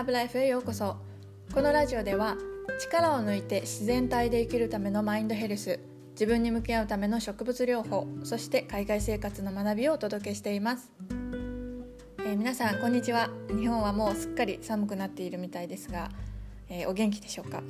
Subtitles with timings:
[0.00, 0.96] ハーブライフへようこそ。
[1.52, 2.38] このラジオでは
[2.80, 5.78] 力を抜いて自然体で生きるためのマインドヘルス
[6.12, 10.90] 自分に向き合うための植物療法そして海外生活の学びをお届けしています、
[12.20, 13.28] えー、皆さんこんにちは。
[13.50, 16.08] 日本はもうすっかり寒くなっているみたいですが、
[16.70, 17.62] えー、お元気でしょうか、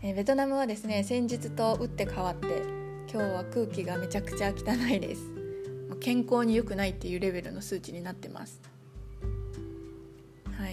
[0.00, 2.46] えー、ベトナムはですね先日と打って変わって
[3.12, 5.30] 今日は空気がめちゃくちゃ汚いです。
[6.00, 8.73] 健康に良くないっていうレベルの数値になってます。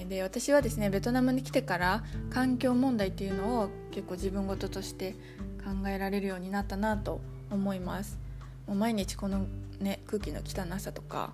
[0.06, 5.14] で私はですねベトナムに来てから環境問題っていうのを結構自分事として
[5.64, 8.20] 考えられるようになったなと思います。
[8.68, 9.46] もう毎日この、
[9.80, 11.34] ね、空気の汚さとか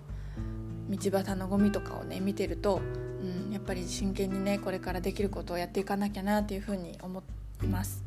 [0.90, 2.80] 道端のゴミとかをね見てると、
[3.22, 7.22] うん、やっぱり真剣にねこれからできることをやっていかなきゃなっていうふうに思
[7.62, 8.02] います。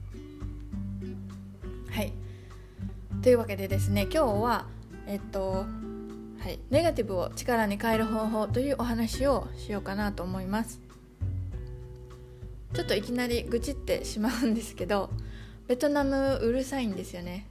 [1.89, 2.13] はい。
[3.21, 4.65] というわけでですね今日は
[5.05, 5.65] えっと
[6.41, 10.81] はい、ネガティブを力に変える方法というお話をしようかなと思います。
[12.73, 15.11] ちょっといきなり愚痴ってしまうんですけど
[15.67, 17.45] ベトナムうるさいんですよね。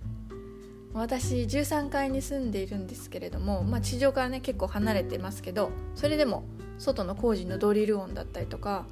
[0.93, 6.43] 私13階に住んでいるんですけれども、まあ、地上からね結構離れてますけどそれでも
[6.79, 8.87] 外の工事のドリル音だったりとか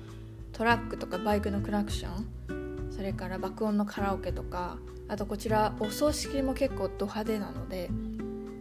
[0.52, 7.91] トラックとかバイクのクラクションそれから爆音のカラオケとかあとこちらお葬式も結構ド派手なので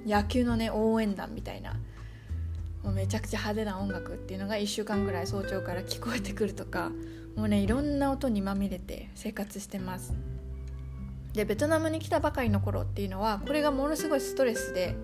[0.08, 1.73] 野球のね応援団みたいな。
[2.83, 6.91] もうめちゃくちゃ派手な音楽っていうのが1週間ぐらい早朝から聞こえてくるとか。
[7.38, 10.14] もうねいろんな音にまみれて生活してます。
[11.33, 14.95] でベトナムに来たばかりの頃っていうのはこれがものすごいストレスで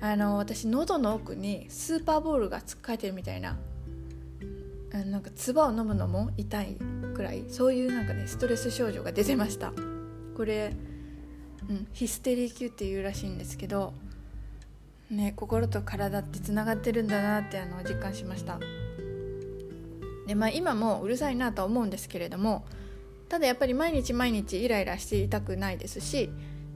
[0.00, 3.58] あの私喉の奥にスーパーボールがつっかえてるみたいな。
[4.92, 6.76] なんか唾を飲むのも痛い
[7.14, 9.72] くらいそういうなんかねストレス症状が出てました。
[10.36, 10.74] これ
[11.70, 13.94] うん、ヒステリー級っていうらしいんですけど、
[15.08, 18.58] ね、心と体ってつながってるんだなってあの実感しました。
[20.26, 22.64] で、まあ、今もうるさいなとは思うんですけれども
[23.28, 26.30] ただやっぱり毎日毎日イライラしていたくないですし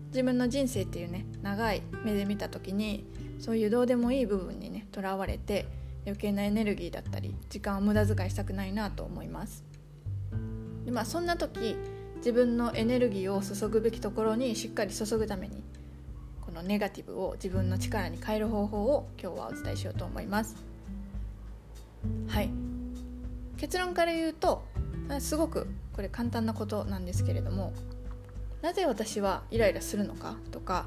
[0.09, 3.05] 自分の人生っていうね長い目で見た時に
[3.41, 5.67] そういうどうでもいい部分にねとらわれて
[6.05, 9.65] 余計なエネルギーだったり時間を無駄遣いしたくないなと思います。
[10.85, 11.77] でまあそんな時
[12.25, 15.63] 自分のエネルギーを注ぐべきところにしっかり注ぐために
[16.41, 20.57] このネガティブを自分の力に変える方法を今日はお伝えしようと思います。
[22.29, 22.49] はい。
[23.59, 24.65] 結論から言うと
[25.21, 27.75] すごくこれ簡単なことなんですけれども
[28.63, 30.87] なぜ私はイライラするのかとか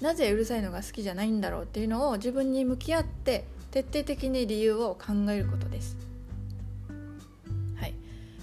[0.00, 6.07] なぜうるさいのが好きじゃないんだろうっていうのを自分に向き合って徹底的に理由を考えることです。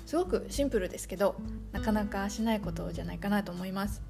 [0.06, 1.36] すごくシンプルですけど
[1.72, 4.02] なかなかしないことじゃないかなと思います。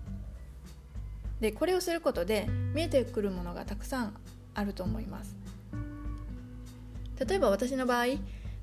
[1.40, 4.16] でこれをすることで見えてくるものがたくさん
[4.54, 5.36] あると思います。
[7.28, 8.06] 例えば私の場合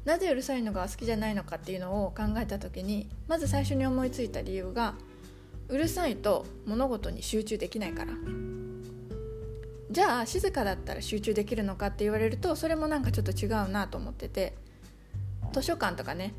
[0.04, 4.94] なぜうるさいのが好きじゃないのかっていうのを考えた時にまず最初に思いついた理由が
[5.68, 8.12] うるさいと物事に集中できないから。
[9.90, 14.56] じゃあ静かだったら集中できるのかって言われるとそれもなんかちょっと違うなと思ってて
[15.52, 16.32] 図書館とかね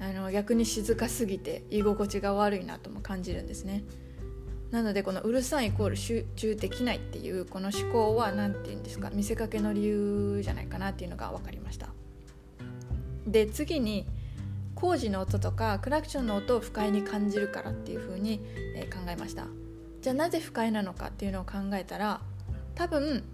[0.00, 3.84] あの逆に静かすぎて居心地が悪いなとも感じるんですね。
[4.70, 11.88] なのでこのうるさいイコール集中できないっていうこの思考は何て言うんですか見せかけの理由じゃないかなっていうのが分かりました。
[13.26, 14.06] で次に
[14.74, 18.40] 工事の音とかクラクションの音を不快に感じるからっていうふうに、
[18.76, 19.46] え考えました。
[20.00, 22.20] じゃあなぜ不快なのかっていうのを考えたら
[22.76, 23.24] 多分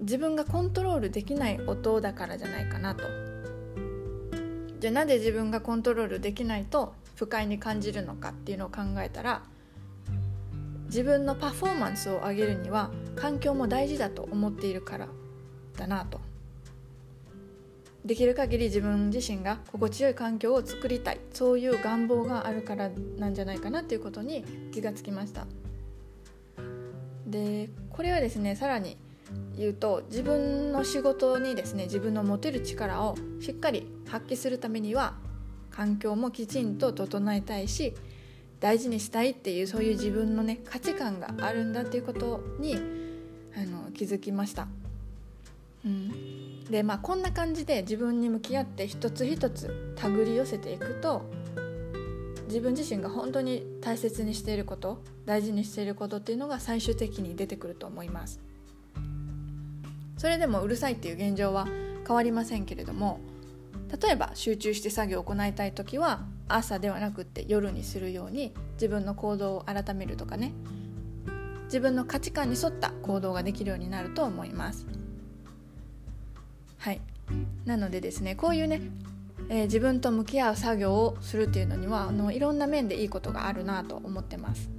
[0.00, 3.25] 自分がコントロールできない音だからじゃないかなと。
[4.86, 9.42] じゃあなぜ自分がコントロールできないと不快に感じるのかっていうのを考えたら
[10.84, 15.08] 自分のパフォーマンスを上げるには環境も大事だと思っているから
[15.76, 16.20] だなと。
[18.04, 21.18] できる限り自分自身が心地よい環境を作りたい。
[21.32, 25.48] そういう願望があるからなんじゃないかなっていうことに気がつきました。
[27.26, 28.96] でこれはですねさらに
[29.56, 35.14] 言うと自分の仕事にですね自分の持てる力をしっかり発揮するためには
[35.70, 37.94] 環境もきちんと整えたいし
[38.60, 42.76] 大事にしたいっていうそういう自分のね価値観があるんだっていうことに
[43.56, 44.68] あの気づきました。
[45.84, 51.22] うん、でまあこんな感じで自分に向き合って一つ一つ手繰り寄せていくと
[52.48, 58.40] 自分自身が本当に大切にしていること大事にしていることっていうのが最終的に出てくると思います。
[60.16, 61.66] それでもうるさいっていう現状は
[62.06, 63.20] 変わりませんけれども
[64.02, 70.52] 例えば集中して作業を行いたい時は朝ではなくって夜にするように自分の行動を改めるとかね。
[71.66, 74.86] 自分の価値観に沿った行動ができるようになると思います。
[76.78, 77.00] はい。
[77.64, 78.80] なのでですねこういうね、
[79.48, 84.70] えー、自分と向き合う作業をするっていうのにはあのいろんな面でいいことがあるなと思ってます、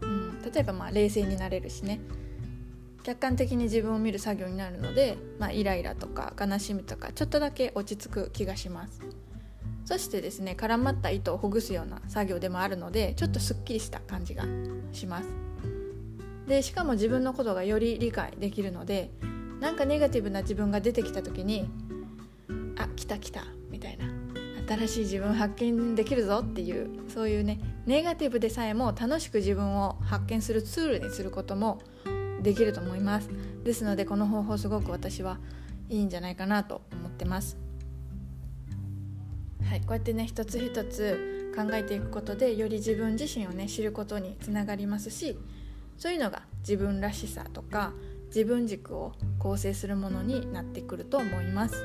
[0.00, 2.00] うん、例えばまあ冷静になれるしね。
[3.02, 9.00] 客観的に自分を見る作業になるので、まあ、イライラとか悲しみとかちょっとだけ落ち着く気がします。
[9.84, 14.44] そしてですね絡まった糸をほぐすような作業でもあるのでちょっとすっきりした感じが
[14.92, 15.28] します。
[16.46, 19.10] でしかも自分のことがより理解できるので
[19.60, 21.68] なんかネガティブな自分が出てきた時に
[22.76, 24.06] あ来た来たみたいな
[24.76, 31.80] 新しい自分発見できるぞっていうそういうねネガティブでさえも楽しく自分を発見するツールにすることも
[32.42, 33.30] できると思います。
[33.64, 35.38] ですのでこの方法すごく私は
[35.88, 37.56] いいんじゃないかなと思ってます。
[39.68, 45.38] はいこうやってね一つ一つ考えていくことでより自分自身をね知ることにつながりますし
[45.96, 47.92] そういうのが自分らしさとか
[48.26, 51.84] 自分軸を構成するものになってくると思います。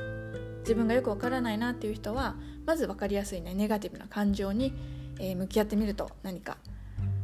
[0.60, 4.72] 自分がよくわからないなっていう人はまず分かりやすいねネガティブな感情に、
[5.20, 6.58] えー、向き合ってみると何か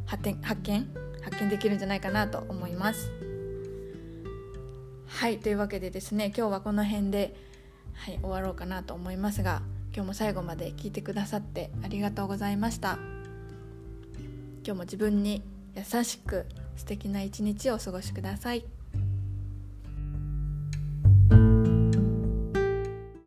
[0.05, 0.87] 発展発見
[1.21, 3.22] 発見できるんじゃないかなと思います。
[5.15, 7.35] はいというわけでですね今日はこの辺で、
[7.93, 9.61] はい、終わろうかなと思いますが
[9.93, 12.97] 今日も最後まで聞いてくださってありがとうございました。
[14.65, 15.43] 今日も自分に
[15.75, 16.45] 優しく
[16.75, 18.65] 素敵な一日をお過ごしください。